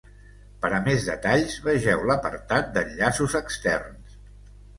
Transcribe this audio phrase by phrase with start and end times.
[0.61, 4.19] Per a més detalls, vegeu l'apartat d'enllaços externs.